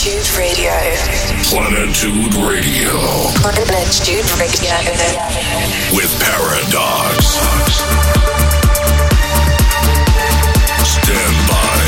[0.00, 0.72] Planet Radio.
[1.44, 2.88] Plenitude Radio.
[3.36, 4.72] Plenitude Radio.
[5.92, 7.36] With Paradox.
[10.88, 11.84] Stand by.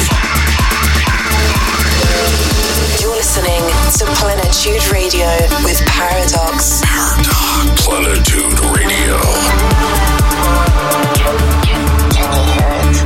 [3.00, 3.64] You're listening
[3.96, 5.32] to Plenitude Radio
[5.64, 6.82] with Paradox.
[6.84, 7.80] Paradox.
[7.80, 9.16] Plenitude Radio.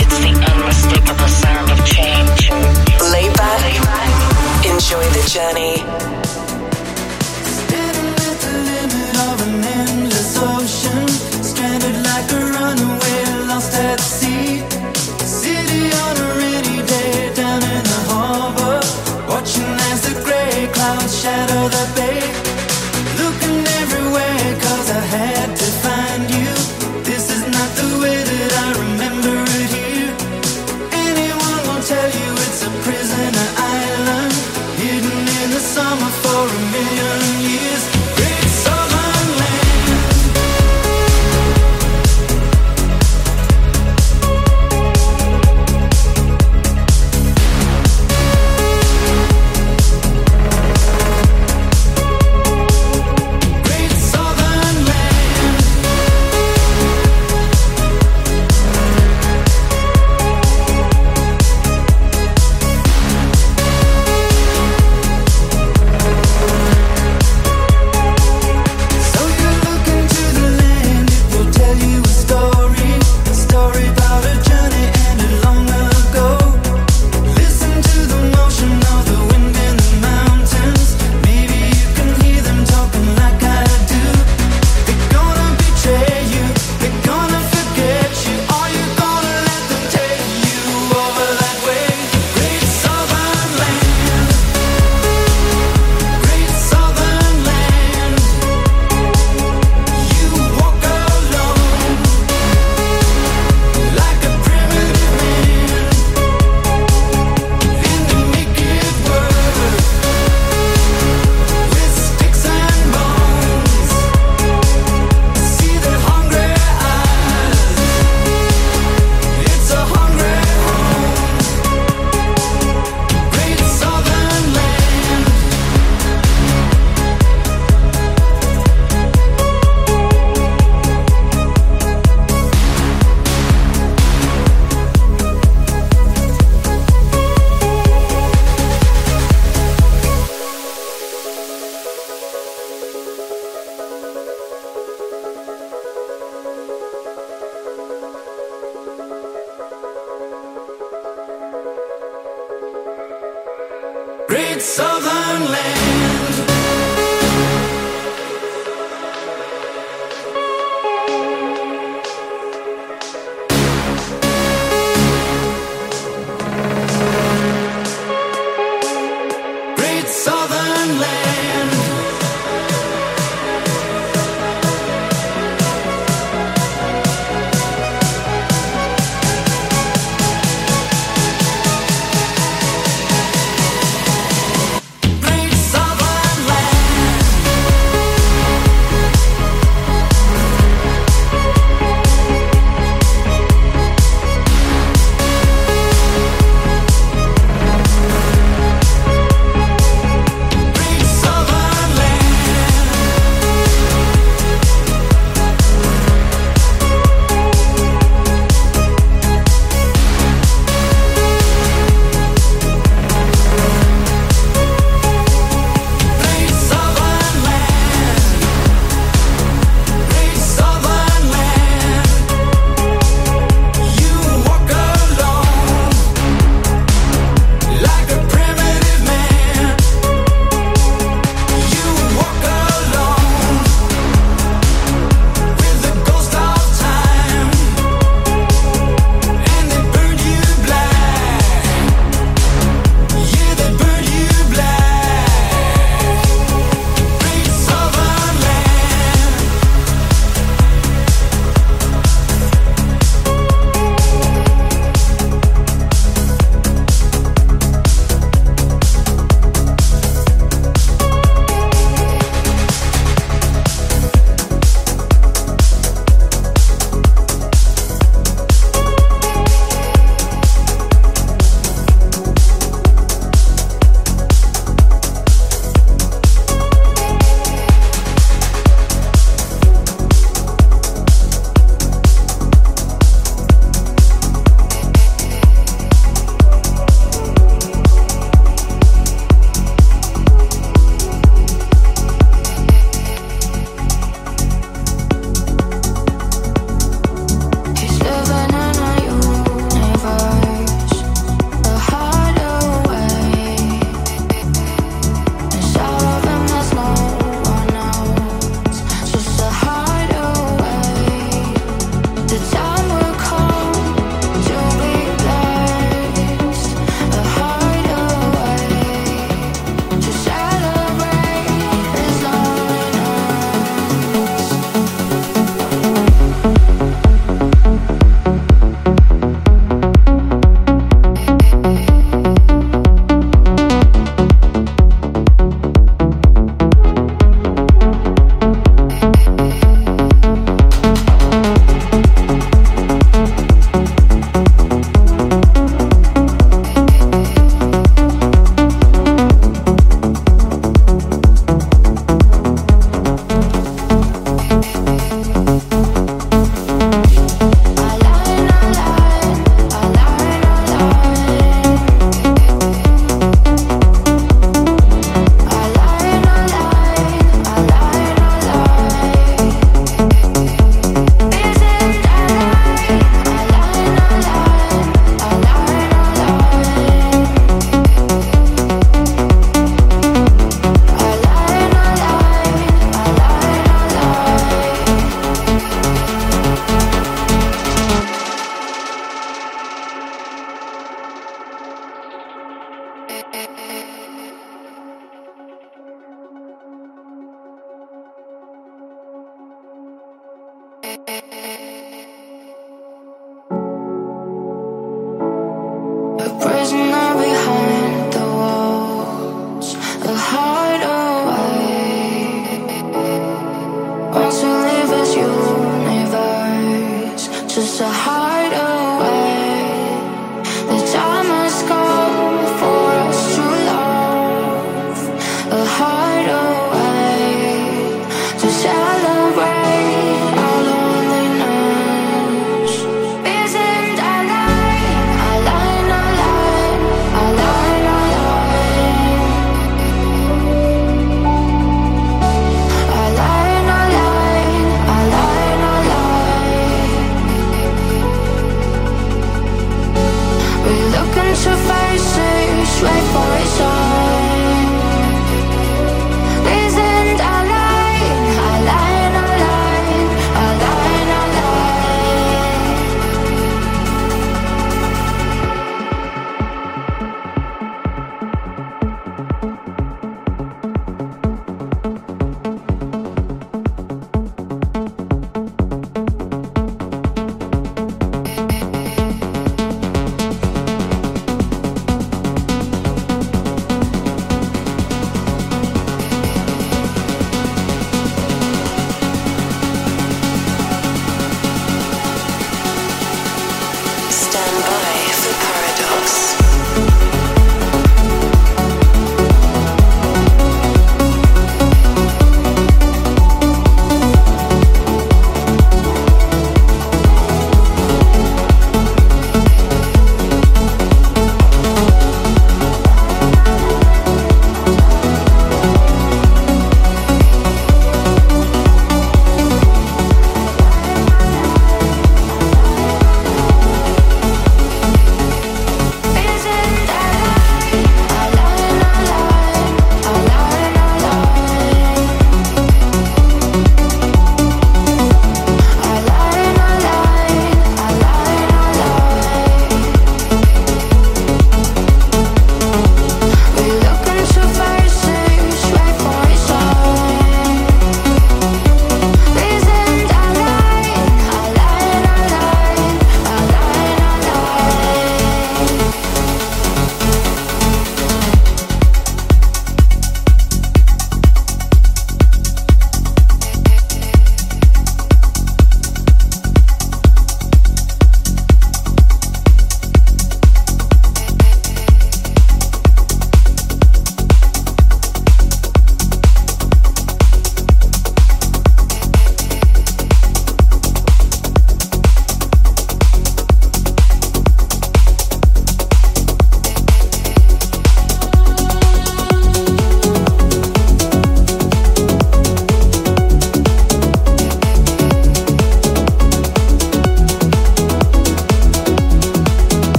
[0.00, 1.84] It's the unmistakable sound of
[3.12, 3.63] Laid back,
[4.84, 5.76] enjoy the journey.
[7.56, 11.08] Standing at the limit of an endless ocean,
[11.42, 14.60] stranded like a runaway, lost at sea.
[15.24, 18.80] City on a rainy day, down in the harbor,
[19.26, 22.03] watching as the gray clouds shadow the bay.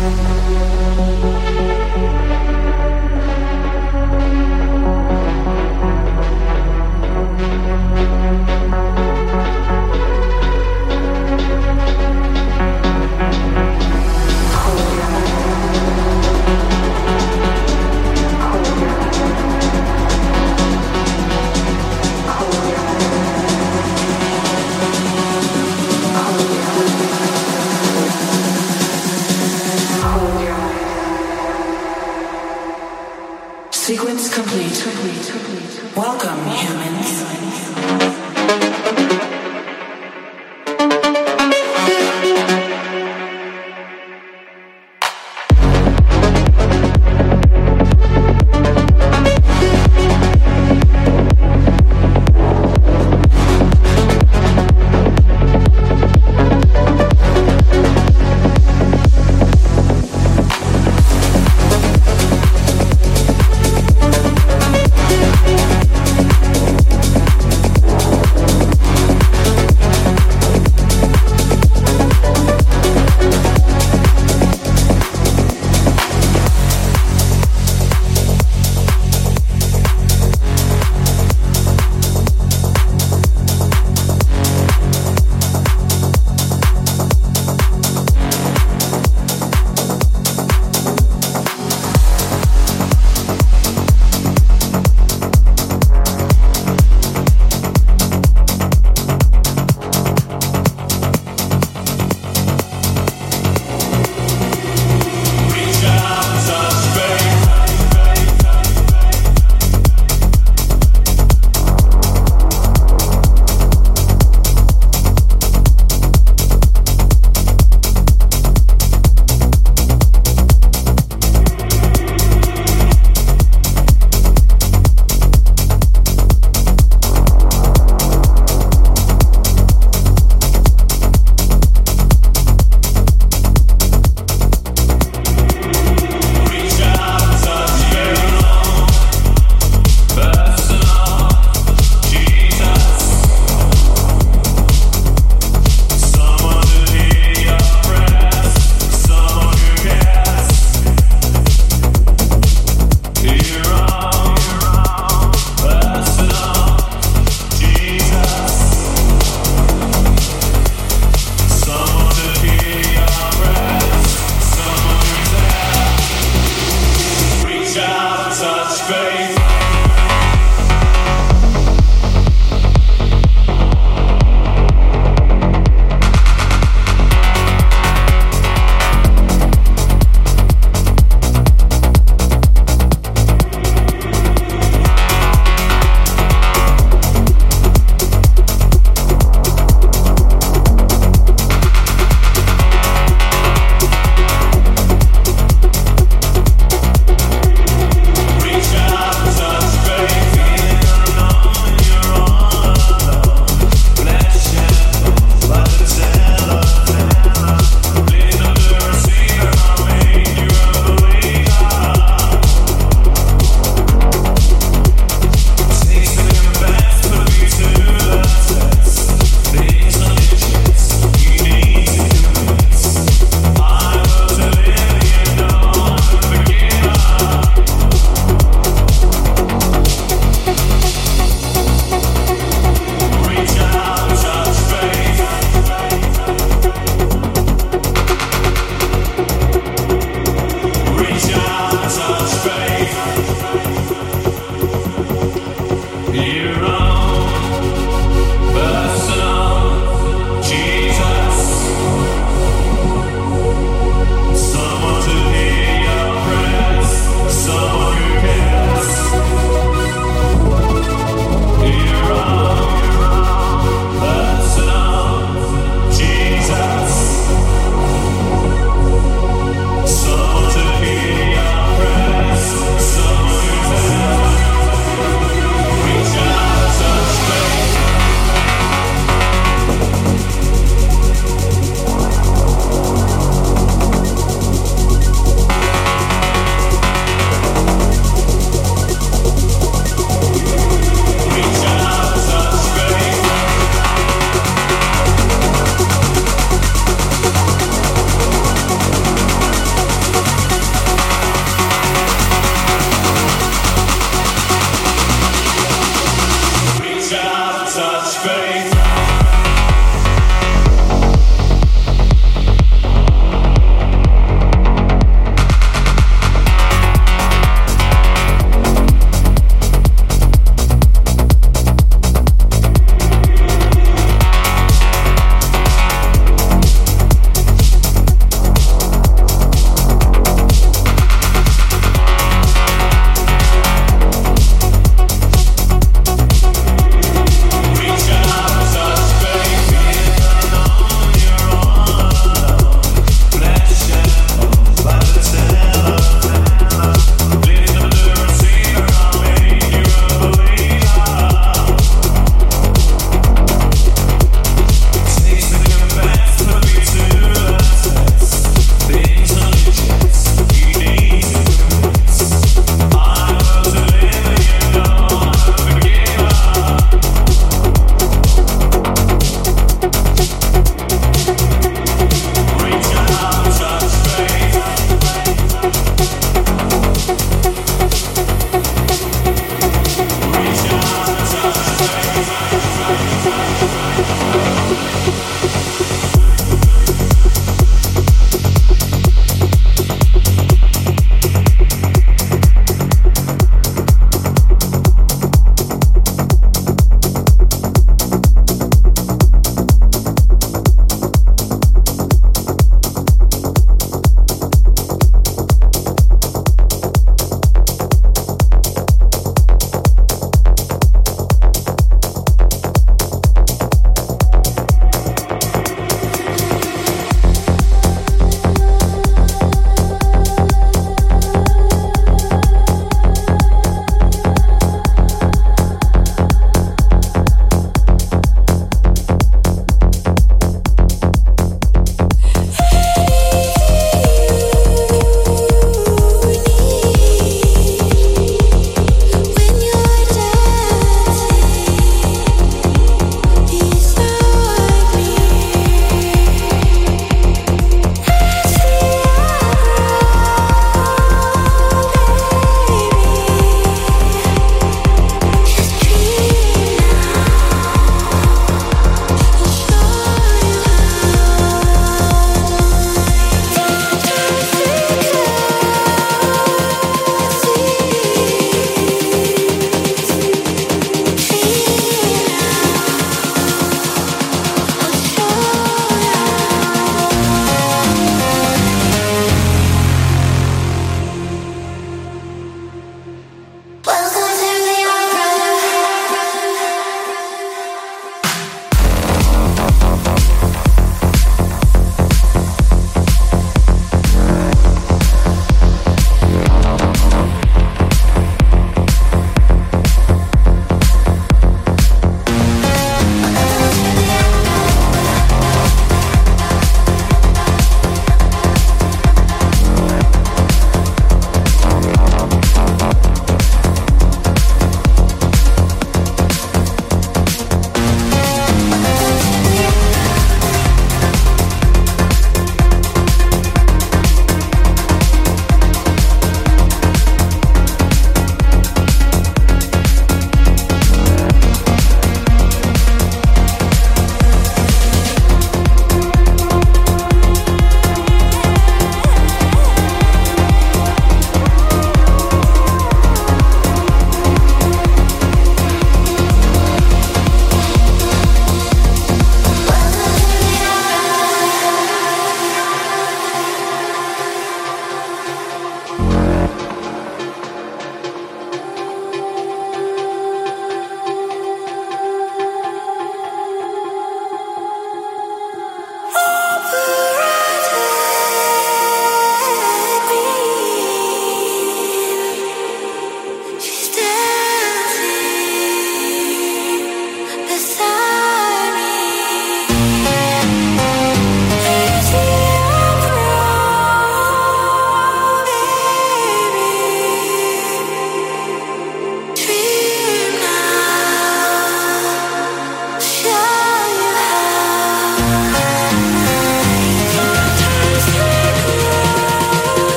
[0.00, 1.79] Música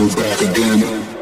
[0.00, 1.19] go back again.